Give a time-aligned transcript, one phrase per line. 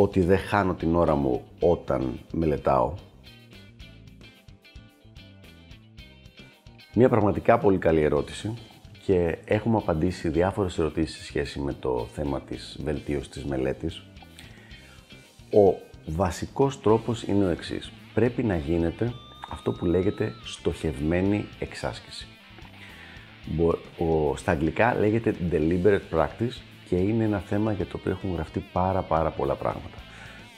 [0.00, 2.94] ότι δεν χάνω την ώρα μου όταν μελετάω.
[6.94, 8.54] Μια πραγματικά πολύ καλή ερώτηση
[9.04, 14.02] και έχουμε απαντήσει διάφορες ερωτήσεις σε σχέση με το θέμα της βελτίωσης της μελέτης.
[15.52, 15.74] Ο
[16.06, 17.92] βασικός τρόπος είναι ο εξής.
[18.14, 19.12] Πρέπει να γίνεται
[19.50, 22.26] αυτό που λέγεται στοχευμένη εξάσκηση.
[24.34, 29.02] Στα αγγλικά λέγεται deliberate practice και είναι ένα θέμα για το οποίο έχουν γραφτεί πάρα
[29.02, 29.98] πάρα πολλά πράγματα.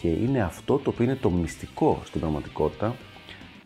[0.00, 2.96] Και είναι αυτό το οποίο είναι το μυστικό στην πραγματικότητα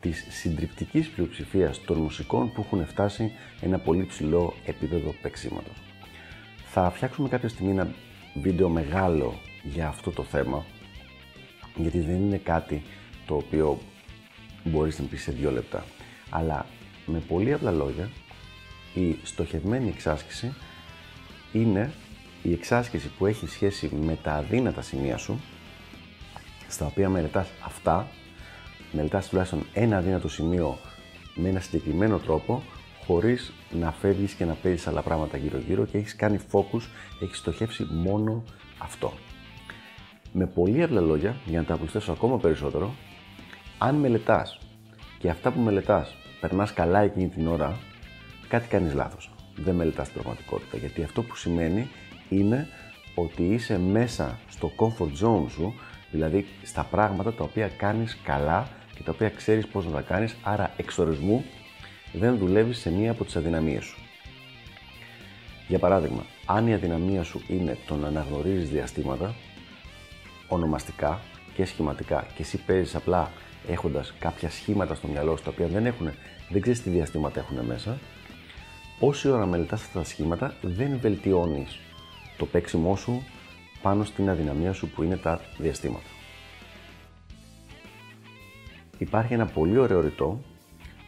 [0.00, 5.82] της συντριπτικής πλειοψηφίας των μουσικών που έχουν φτάσει ένα πολύ ψηλό επίπεδο παίξήματος.
[6.64, 7.94] Θα φτιάξουμε κάποια στιγμή ένα
[8.34, 10.64] βίντεο μεγάλο για αυτό το θέμα,
[11.76, 12.82] γιατί δεν είναι κάτι
[13.26, 13.78] το οποίο
[14.64, 15.84] μπορείς να πεις σε δύο λεπτά.
[16.30, 16.66] Αλλά
[17.06, 18.10] με πολύ απλά λόγια,
[18.94, 20.54] η στοχευμένη εξάσκηση
[21.52, 21.92] είναι
[22.48, 25.40] η εξάσκηση που έχει σχέση με τα αδύνατα σημεία σου,
[26.68, 28.08] στα οποία μελετάς αυτά,
[28.92, 30.78] μελετάς τουλάχιστον ένα αδύνατο σημείο
[31.34, 32.62] με ένα συγκεκριμένο τρόπο,
[33.06, 36.80] χωρίς να φεύγεις και να παίζεις άλλα πράγματα γύρω-γύρω και έχεις κάνει focus,
[37.20, 38.44] έχεις στοχεύσει μόνο
[38.78, 39.12] αυτό.
[40.32, 42.94] Με πολύ απλά λόγια, για να τα απλουστεύσω ακόμα περισσότερο,
[43.78, 44.58] αν μελετάς
[45.18, 47.76] και αυτά που μελετάς περνάς καλά εκείνη την ώρα,
[48.48, 49.30] κάτι κάνεις λάθος.
[49.56, 51.88] Δεν μελετάς την πραγματικότητα, γιατί αυτό που σημαίνει
[52.28, 52.68] είναι
[53.14, 55.74] ότι είσαι μέσα στο comfort zone σου,
[56.10, 60.36] δηλαδή στα πράγματα τα οποία κάνεις καλά και τα οποία ξέρεις πώς να τα κάνεις,
[60.42, 61.44] άρα εξορισμού
[62.12, 63.98] δεν δουλεύεις σε μία από τις αδυναμίες σου.
[65.68, 69.34] Για παράδειγμα, αν η αδυναμία σου είναι το να αναγνωρίζεις διαστήματα,
[70.48, 71.20] ονομαστικά
[71.54, 73.30] και σχηματικά και εσύ παίζεις απλά
[73.68, 76.10] έχοντας κάποια σχήματα στο μυαλό σου τα οποία δεν έχουν,
[76.48, 77.98] δεν ξέρεις τι διαστήματα έχουν μέσα,
[79.00, 81.78] όση ώρα μελετάς αυτά τα σχήματα δεν βελτιώνεις
[82.36, 83.22] το παίξιμό σου
[83.82, 86.06] πάνω στην αδυναμία σου που είναι τα διαστήματα.
[88.98, 90.40] Υπάρχει ένα πολύ ωραίο ρητό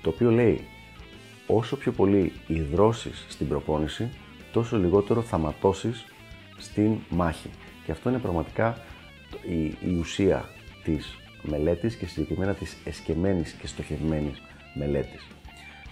[0.03, 0.65] το οποίο λέει
[1.47, 4.11] όσο πιο πολύ υδρώσεις στην προπόνηση
[4.53, 6.05] τόσο λιγότερο θα ματώσεις
[6.59, 7.51] στην μάχη.
[7.85, 8.79] Και αυτό είναι πραγματικά
[9.49, 10.49] η, η ουσία
[10.85, 14.43] της μελέτης και συγκεκριμένα της εσκεμμένης και στοχευμένης
[14.75, 15.27] μελέτης.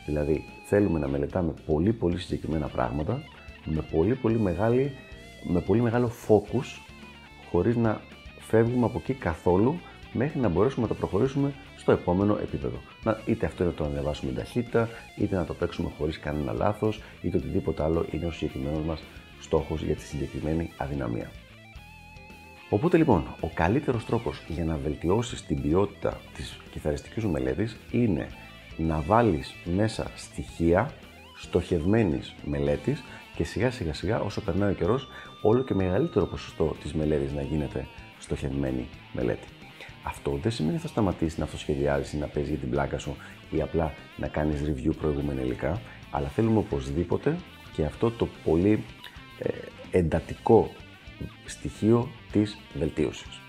[0.06, 3.22] Δηλαδή θέλουμε να μελετάμε πολύ πολύ συγκεκριμένα πράγματα
[3.64, 4.92] με πολύ πολύ μεγάλη
[5.48, 6.80] με πολύ μεγάλο focus
[7.50, 8.00] χωρίς να
[8.38, 9.80] φεύγουμε από εκεί καθόλου
[10.12, 12.76] μέχρι να μπορέσουμε να το προχωρήσουμε στο επόμενο επίπεδο.
[13.02, 17.02] Να, είτε αυτό είναι το να ανεβάσουμε ταχύτητα, είτε να το παίξουμε χωρίς κανένα λάθος,
[17.22, 19.02] είτε οτιδήποτε άλλο είναι ο συγκεκριμένος μας
[19.40, 21.30] στόχος για τη συγκεκριμένη αδυναμία.
[22.70, 28.28] Οπότε λοιπόν, ο καλύτερος τρόπος για να βελτιώσεις την ποιότητα της κιθαριστικής σου μελέτης είναι
[28.76, 30.90] να βάλεις μέσα στοιχεία
[31.36, 33.02] στοχευμένης μελέτης
[33.36, 35.08] και σιγά σιγά σιγά όσο περνάει ο καιρός
[35.46, 37.86] όλο και μεγαλύτερο ποσοστό της μελέτης να γίνεται
[38.18, 39.46] στοχευμένη μελέτη.
[40.02, 43.16] Αυτό δεν σημαίνει ότι θα σταματήσει να αυτοσχεδιάζει ή να παίζει για την πλάκα σου
[43.50, 45.80] ή απλά να κάνεις review προηγούμενα υλικά,
[46.10, 47.36] αλλά θέλουμε οπωσδήποτε
[47.72, 48.84] και αυτό το πολύ
[49.38, 49.48] ε,
[49.90, 50.70] εντατικό
[51.44, 53.40] στοιχείο της βελτίωσης.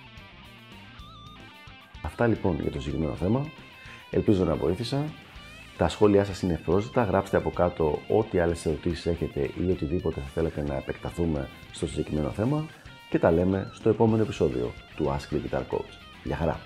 [2.02, 3.46] Αυτά λοιπόν για το συγκεκριμένο θέμα.
[4.12, 5.06] Ελπίζω να βοήθησα.
[5.78, 7.04] Τα σχόλιά σας είναι ευπρόσδεκτα.
[7.04, 12.30] Γράψτε από κάτω ό,τι άλλες ερωτήσεις έχετε ή οτιδήποτε θα θέλετε να επεκταθούμε στο συγκεκριμένο
[12.30, 12.66] θέμα
[13.10, 15.94] και τα λέμε στο επόμενο επεισόδιο του Ask the Guitar Coach.
[16.24, 16.60] Γεια χαρά!